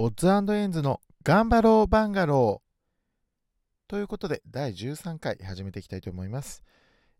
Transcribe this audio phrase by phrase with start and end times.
[0.00, 3.90] オッズエンズの頑張ろうバンガロー。
[3.90, 6.62] ということで、第13回始めていきたいと思います。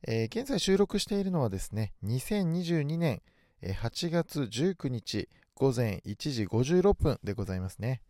[0.07, 3.21] えー、現在収録しているのはですね、2022年
[3.65, 8.01] 8月19日午前1時56分でございますね。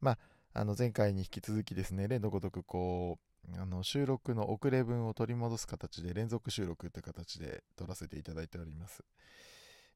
[0.00, 0.18] まあ、
[0.54, 9.04] あの前回に引き続きですね、例のごとくこう、あの収録の遅れ分を取り戻す形で連続収録という形で撮らせていただいております。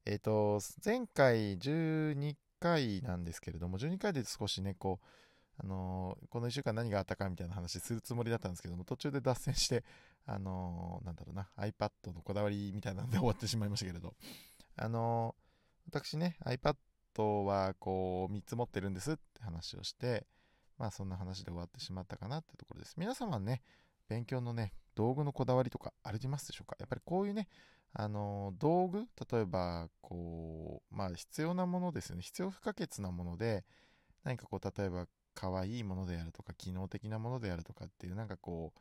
[0.05, 5.05] えっ、ー、と、前回12回なんですけれども、12回で少しね、こう、
[5.57, 9.83] あのー、この1週間何があったかみたいな話するつもりだったんですけども、途中で脱線して、
[10.25, 14.15] あのー、なんだろうな、iPad のこだわりみたいなので 終わってしまいましたけれど、
[14.77, 16.75] あのー、私ね、iPad
[17.43, 20.25] はこう、3つ持ってるんですって話をして、
[20.77, 22.95] まあそんな話で終わってしまったかなってところです。
[22.97, 23.61] 皆様ね、
[24.07, 26.75] 勉強のね、道具のこだわりとかありますでしょうか？
[26.79, 27.47] やっぱりこういうね、
[27.93, 32.21] あの道具例えばこうまあ必要なものですよね。
[32.23, 33.63] 必要不可欠なもので
[34.23, 38.79] 何かこう例えば可愛いものであるとか機能的なものであるとかっていうなんかこう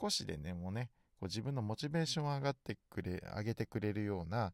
[0.00, 4.52] 少しでねもうねこう自分のモチベーションを上がってくれ上げてくれるような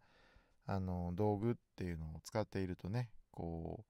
[0.67, 3.85] あの道具っていうのを使っているとねこ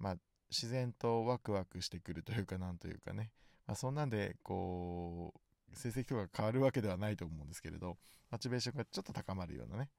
[0.00, 0.16] うまあ
[0.50, 3.30] 自然とワクワクしてくるというかなんというかね、
[3.66, 5.40] まあ、そんなんでこう
[5.74, 7.96] 成績とか変わるわけではないと思うんですけれど、
[8.30, 9.90] モチベーションがちょっと高まるようなね、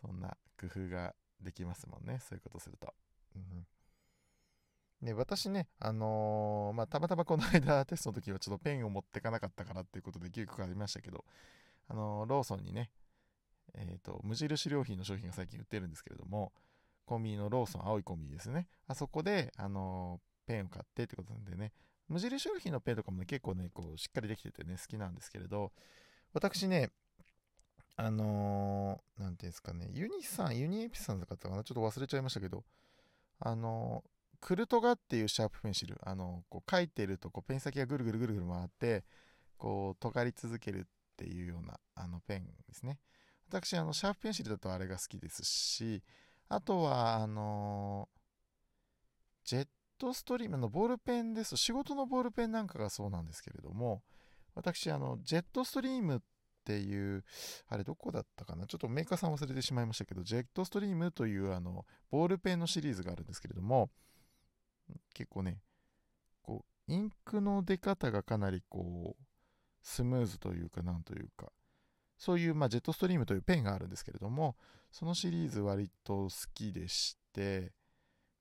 [0.00, 2.92] そんな工夫ができますもんね、そういうことすると。
[3.34, 3.66] うん、
[5.02, 11.24] で私ね、あのー、まあ、たまたまこの間テストの時はちょっとペンを持ってかなかったからっていうことで9個ありましたけど、
[11.88, 12.90] あのー、ローソンにね、
[13.74, 16.52] えっ、ー、と、無印良品の商品が最近売ってるんですけれども、
[17.04, 18.68] コンビニのローソン、青いコンビニですね。
[18.86, 21.72] あそこで、あのペンを買ってってことなんでね、
[22.08, 25.72] 無印商品のペンとかもね、結構ね、こう、しっかりできててね、好きなんですけれど、
[26.32, 26.90] 私ね、
[27.96, 32.64] あのー、なんていうんですかね、ユニさん、ユニエピさんだったかな、ちょっと忘れちゃいましたけど、
[33.40, 39.04] あのー、クルトガっていうシャープペンシル、あのー、こう書いてるとこうペン先がぐるぐるぐるぐる回って、
[39.56, 40.82] こう、尖り続けるっ
[41.16, 42.98] ていうような、あの、ペンですね。
[43.48, 46.02] 私、あの、シャープペンシルだとあれが好きですし、
[46.48, 48.08] あとは、あの
[49.44, 51.56] ジェットストリームのボールペンですと。
[51.56, 54.02] 仕事のボールペンなんかがそうなんですけれども、
[54.54, 56.20] 私、あの、ジェットストリームっ
[56.64, 57.24] ていう、
[57.68, 58.66] あれどこだったかな？
[58.66, 63.90] ちょっとメーカーさん忘れてしまいましたけど、ジェットストリームというあの、ボールペンのシリーズがあるんですけれども、
[65.14, 65.60] 結構ね、
[66.42, 69.22] こう、インクの出方がかなりこう、
[69.82, 71.52] スムーズというか、なんというか、
[72.18, 74.56] そういう、まあ、ジェットストリームというペンがあるんですけれども、
[74.90, 77.72] そのシリーズ割と好きでして、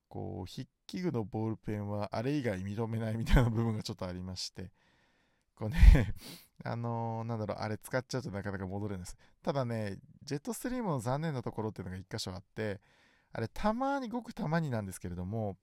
[0.08, 4.72] こう筆記具のボールペンはあれ以外認めないみたいな部分がちょっとありまして。
[5.56, 6.14] こうね
[6.64, 9.18] あのー、なんだろうあれ使っちゃうとなかなか戻れないです。
[9.42, 12.82] ただねジェットストリームの残念なところっていうのが1箇所あって
[13.32, 15.58] あれたまにごくたまになんですけれども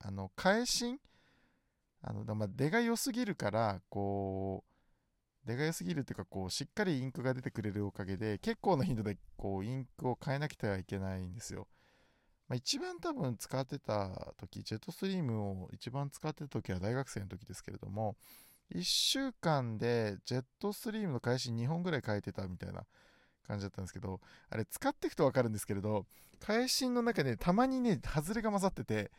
[0.00, 1.00] あの返し
[2.02, 4.64] あの、まあ、出が良すぎるからこ
[5.44, 11.66] う出が良すぎるっていうかこうしっかりインクが出てくれるおかげで結構な頻度でこうインクを変えなきゃいけないんですよ。
[12.48, 18.16] まあ、一番多分使ってた時、ジェットストリームを一番使ってた時は大学生の時ですけれども、
[18.74, 22.84] 1週間でジェットストリームの返し2本ぐらい変えてたみたいな
[23.46, 24.20] 感じだったんですけど、
[24.50, 26.06] あれ使っていくとわかるんですけれど、
[26.40, 29.10] 返しの中でたまにね、外れが混ざってて、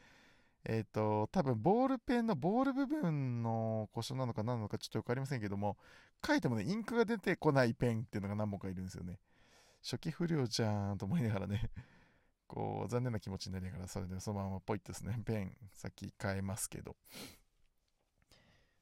[0.66, 5.78] えっ、ー、と、多分ボールペンのボール部分の故障なのか何なのかちょっとわかりませんけども、
[6.26, 9.20] 書いてもね、インクが出てこないペンっていうのが何本かいるんですよね。
[9.82, 11.70] 初期不良じゃーんと思いながらね
[12.50, 16.98] こう、残念な気持ちになりながら、それでそのままポイッとですね、 ペン先変えますけど。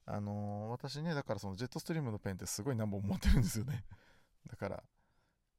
[0.05, 3.83] あのー、私ね、だからそのジェットストリームのペンってすごい何本持ってるんですよね。
[4.47, 4.83] だから、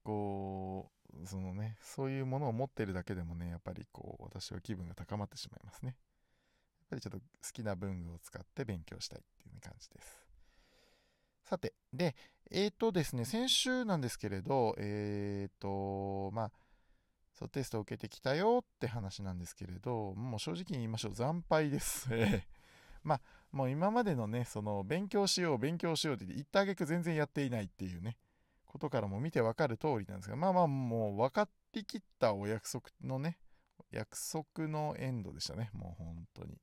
[0.03, 0.91] こ
[1.23, 5.91] う、そのね、そういうものを持ってるだけでもね、やっぱりこう、私は気分が高まってしまいますね。
[6.81, 10.19] やっぱりちょっと好きな文具を使って勉強したいっていう感じです。
[11.45, 12.17] さて、で、
[12.51, 16.53] えっ、ー、とですね、先週なんですけれど、えっ、ー、と、まあ、
[17.38, 22.09] そうテストを受けてきたよって話なんですけれど、もう正直に言いましょう、惨敗です。
[23.04, 23.21] まあ、
[23.53, 28.18] もう今までのね、その勉強しよう、勉強しようって言ったあげく全然やっていないっていうね、
[28.66, 33.39] ことからも見てわかる通りなんですが、まあまあもう分かりきったお約束のね、
[33.92, 36.60] 約束のエンドでしたね、もう本当に。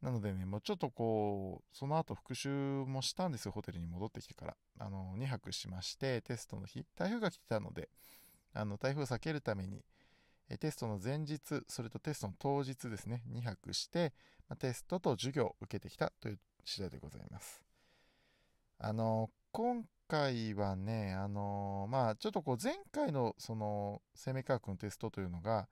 [0.00, 4.56] なのでね、もうちょっとこう、その後復習もしたんですよ、ホテルに戻ってきてから。
[4.78, 7.88] あの、2泊しまして、テストの日、台風が来てたので、
[8.56, 9.84] あの台風を避けるために、
[10.48, 14.12] えテストの前日、それとテストの当日ですね、2泊して、
[14.48, 17.62] まテストと授業を受けてきたという次第でございます。
[18.78, 25.68] あの、今回はね、あのまあ、ちょっとこう前回のその生命科学のテストというのが、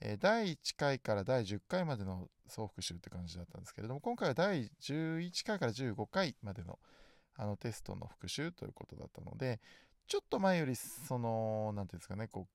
[0.00, 6.78] え、第1回から第10回までの総復習って感じだったんですけれども、今回は第11回から15回までの
[7.36, 9.60] あのテストの復習ということだったので、
[10.10, 12.54] ちょっと前より、その、なんていうんですかね、こう、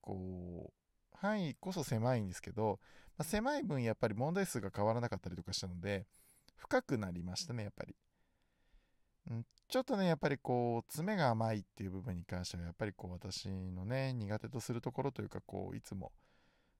[0.00, 0.72] こ
[1.12, 2.78] う、範囲こそ狭いんですけど、
[3.18, 6.06] まあ、狭い分やっぱり問題数が変わらなかったりとかしたので、
[6.54, 7.96] 深くなりましたね、やっぱり。
[9.28, 16.12] うん、ちょっとね、やっぱりこう、爪が甘いっていう部分に関しては、やっぱりこう、私のね、苦手とするところというか、こう、いつも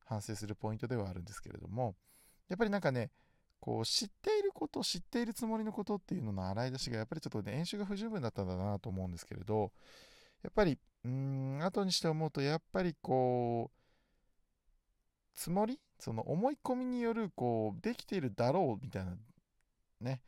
[0.05, 1.96] 反省するポイントではあるんですけれども、
[2.49, 3.10] やっぱりなんかね、
[3.64, 9.72] こう、知っていること、知っているつもりのことっていうのの洗い出しが、やっぱりちょっとね、習が不十分だったんだなと思うんですけれど、
[10.43, 13.78] やっぱり、うーん、後にして思うと、やっぱりこう、
[15.34, 19.16] つもりその思い込みによる、こう、できているだろうみたいな、
[20.02, 20.20] ね、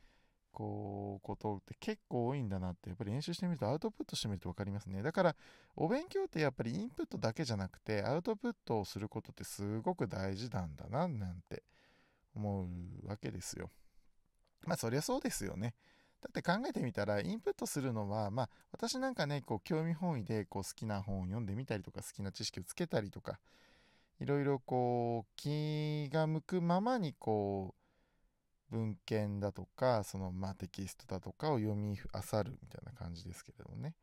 [0.51, 5.03] こう、ことって結構多いんだなって、やっぱり練習してみると、アウトプットしてみると分かりますね。
[5.03, 5.35] だから、
[5.75, 11.61] お勉強ってやっぱりインプットだけじゃなくて、アウトプットをすることってすごく大事なんだな、なんて
[12.37, 12.69] 思
[13.03, 13.69] うわけですよ。
[14.65, 15.73] まあ、そりゃそうですよね。
[16.21, 23.39] だって考えてみたら、インプットするのは、まあ、私なんかね、こう、興味本位で、こう、好きな本を読んでみたりとか、好きな知識をつけたりとか、
[24.19, 27.75] いろいろこう、気が向くままに、こ
[28.71, 33.93] う、文献だとか、その、まあ、テキストだとかを読み漁るみたいな感じですけれどもね。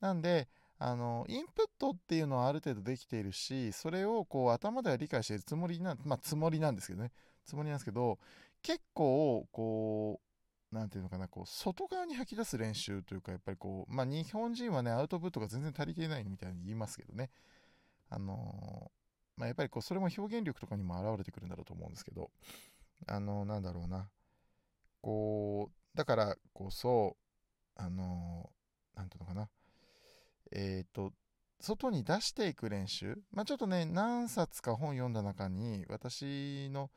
[0.00, 0.48] なんで、
[0.78, 7.12] あの、インプットっていうのはある程度できているし、それをこう頭では理解しているつもりな、まあ、つもりなんですけどね。
[7.44, 8.18] つもりなんですけど、
[8.62, 10.20] 結構、こ
[10.72, 17.30] う、なんていうのかな、こう、外側に吐き出す練習というか、やっぱりこう、まあ、日本人はね、アウトプットが全然足りていないみたいに言いますけどね。
[18.08, 22.30] あのー、まあ、やっぱりこう、それも表現力とかにも現れてくるんだろうと思うんですけど、
[23.06, 24.08] あのー、なんだろうな。
[25.02, 27.16] こう、だからこそ、
[27.76, 29.48] あのー、なんていうのかな。
[30.52, 31.12] えっ、と、
[31.60, 33.18] 外に出していく練習。
[33.30, 36.90] まあ、ちょっとね、何冊か本読んだ中に、私の、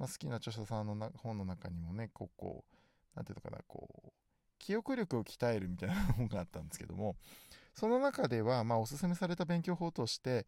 [0.00, 4.12] まあ、好きな著者さんのな本の中にもね、こう、こう、なんていうのかな、こう、
[4.58, 7.16] 記憶力を鍛えるみたいな本があったんですけども、
[7.74, 10.46] その中では、まあ、おすすめされた勉強法として、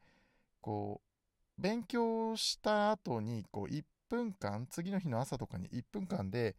[0.62, 1.02] こ
[1.58, 6.56] う、勉強した後に、こう、1分間、次の日の朝とかに1分間で、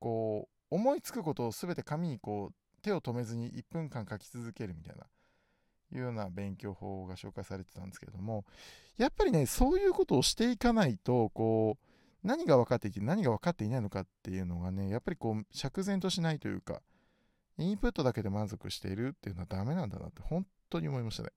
[0.00, 5.04] こう、思いつくことを全て紙にこう、手を止めずに1分間書き続けるみたいな、
[5.92, 8.44] いうような勉強法が紹介されてたんですけども、
[8.96, 11.83] やっぱりね、そういうことをしていかないと、こう、
[12.24, 16.80] 何が分かっていて何が分かっていないのかっていうのがね、やっぱりこう、釈然としないというか、
[17.58, 21.30] インプットだけで満足しているっていうのはダメなんだなって本当に思いましたね。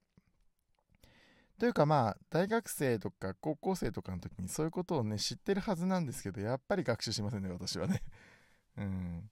[1.60, 8.02] というかまあ、大学生とか高校生とかの時にそういうことをね、知ってるはずなんですけど、やっぱり学習しませんね、私はね。
[8.78, 9.30] うん。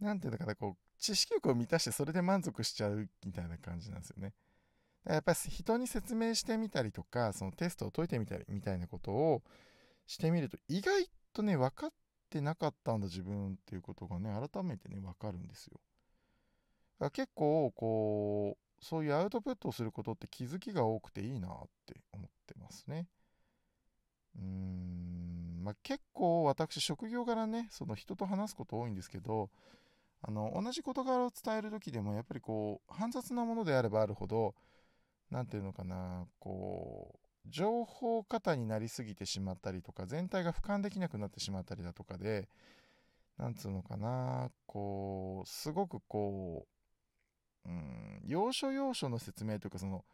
[0.00, 4.34] なんていうのかな、こう、知識欲を満たしてそれで満足しちゃうみたいな感じなんですよね。
[5.04, 9.42] やっぱり人に説明してみたりとか、そのテストを解いてみたりみたいなことを
[10.06, 11.90] してみると意外とね、分かっ
[12.30, 15.80] てなかったんだ自分っていうことがね、改めてね、分かるんですよ。
[16.98, 21.50] だから結構、こう、そういうアウトプットをすることって気づきが多くていいなっ
[21.86, 23.06] て思ってますね。
[24.36, 29.50] うーん、まあ、結構私、職業柄ね、その人と話すこと多いんですけど、
[30.22, 34.54] あの、同じ事柄を伝える時でも、やっぱりこう、煩雑なものであればあるほど、
[35.30, 42.48] 何て言うのかな、こう、情報過多になりすぎてしまったりとか、全体が俯瞰できなくなってしまったりだとかで、
[43.38, 46.66] なんつうのかな、こう、すごくこ
[47.66, 50.04] う、うん、要所要所の説明というか、その、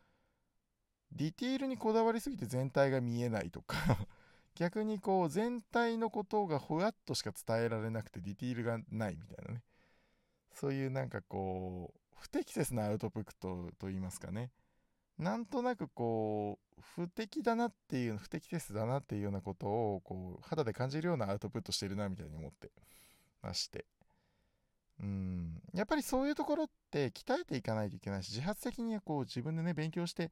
[1.12, 4.06] ディティールにこだわりすぎて全体が見えないとか
[4.54, 9.62] 逆にこう、全体のことがふわっとしか伝えられなくてディティールがないみたいなね。
[10.52, 14.50] そういうなんかこう、不適切なアウトプットと言いますかね。
[15.18, 22.70] なんとなくこう、不適だなっていう、不適切だなっていうようなことを、こう、肌で感じるようなアウトプットしてるな、みたいに思って
[23.42, 23.86] まして。
[25.00, 25.62] うん。
[25.74, 30.30] やっぱりそういうところって鍛えていかないといけないし、自発的にこう自分でね、勉強して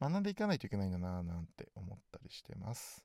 [0.00, 3.04] 学んでいかないといけないんだな、なんて思ったりしてます。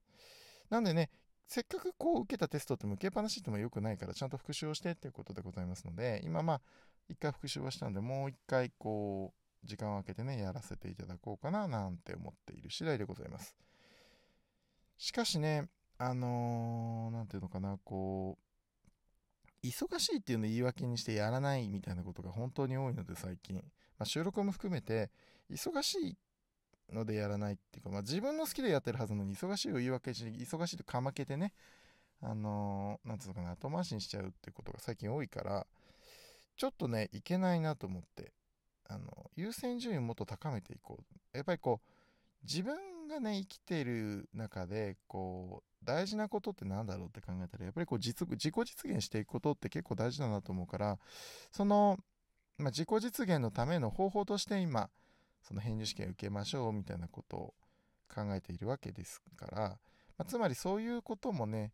[0.69, 1.09] なんでね、
[1.47, 6.61] せっかくこう受けたテストって向けっぱなしっても良くないから、ちゃんと復習をしてっていうことでございますので、今まあ、
[7.09, 9.38] 一回復習はしたんで、もう一回こう、
[9.69, 13.55] 時間を空けてね、やらせていただこうかな、なんて思っている次第でございます。
[14.97, 18.49] しかしね、あのー、なんていうのかな、こう、
[19.63, 23.61] 忙しいっていうのを言い訳にしてやらないみたいなことが本当に多いので最近、ま
[23.99, 25.11] あ、収録も含めて
[25.51, 26.17] 忙しい
[26.93, 31.53] のでやらないっていうか、まあ、自分の好きでやってるはずなのに忙しいを言い訳し忙しいとかまけてね
[32.21, 35.67] あのー、なんつうのかな後回しにしちゃうってことが最近多いから
[36.55, 38.31] ちょっとねいけないなと思って
[38.89, 41.89] あの優先順位をもっと高めていこうやっぱりこう
[42.43, 42.75] 自分
[43.09, 50.99] がね、生きてる中で、こう、大事なことって何だろうって考えたら、やっぱりこう実、自己実現していくことって結構大事だなと思うから、
[51.51, 51.97] その、
[52.57, 54.89] まあ、自己実現のための方法として今、
[55.41, 57.53] その返事試験受けましょうみたいなことを
[58.13, 59.57] 考えているわけですから、
[60.17, 61.73] まあ、つまりそういうこともね、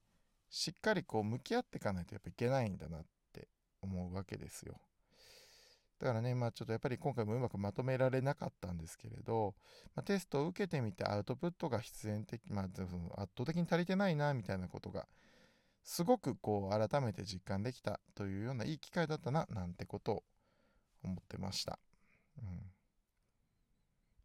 [0.50, 3.02] しっかりこう向き合っていかないとやっぱいけないんだなっ
[3.34, 3.48] て
[3.82, 4.80] 思うわけですよ。
[6.00, 9.56] だからね、まあちょっとやっぱり今回もうまくまとめられなかったんですけれど、
[9.96, 15.08] まあ、テストを受けてみてアウトプットが必然的、まあ圧倒的に足りてないな、みたいなことが、
[15.84, 20.24] すごくこう改めて実感できたというようないい機会だったな、なんてことを
[21.04, 21.80] 思ってました。
[22.40, 22.72] うん。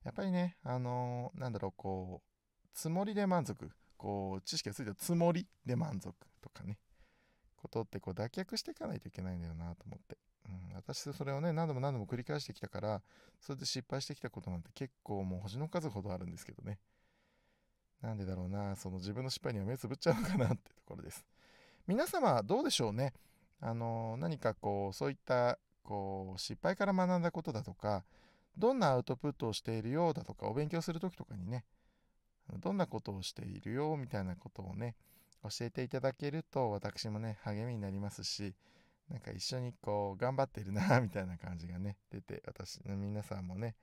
[0.04, 3.70] やっぱりね、あのー、なんだろう、こう、つもりで満足。
[3.96, 6.78] こう、知識がついたつもりで満足とかね、
[7.60, 10.16] ことってこう脱却していかないといけないんだよなと思って。
[10.46, 13.02] うん、私それをね、何度も何度も繰り返してきたから、
[13.40, 16.78] それで失敗してきたことなんて結構もう星の数ほどあるんですけどね。
[18.00, 21.24] なんでだろうな、その自分の失敗には目つぶっちゃうのかなってところです。
[21.86, 23.12] 皆様どうでしょうね？
[23.60, 28.04] あの、何かこう、そういった、こう、失敗から学んだことだとか、
[28.56, 31.66] どんなアウトプットをしているようだとか、お勉強する時とかにね、
[32.58, 34.96] どんなことをしているよみたいなことをね、
[35.42, 38.54] 教えていただけると私もね、励みになりますし、
[39.10, 43.74] なんか一緒にこう頑張ってるな みたいな感じがね出て私の皆さんもね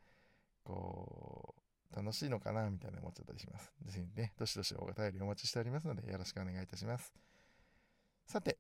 [0.64, 1.54] こ
[1.92, 3.74] う楽しいのかなみたいな思っちゃったりします。
[3.84, 7.14] ぜひね、どしどしお便りお待ちしておりますのでよろしくお願いいたします。
[8.26, 8.58] さて、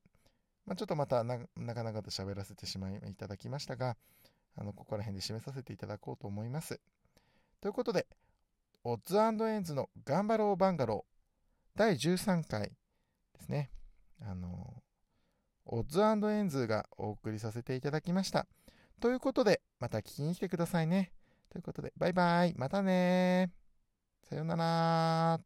[0.65, 3.97] まあ、ちょっとまたなかなかと喋らせてしまいいただきましたが、
[4.55, 6.79] あのここら辺で締めさせていただこうと思います。
[7.61, 8.07] ということで、
[8.83, 12.71] オッズエンズの頑張ろうバンガロー第13回
[13.37, 13.69] ですね。
[14.21, 14.83] あの
[15.65, 18.47] オッズエンズがお送りさせていただきました。
[18.99, 21.11] ということで、また聞きに来てくださいね。
[21.49, 22.53] ということで、バイバイ。
[22.55, 23.51] またね
[24.23, 25.39] さようなら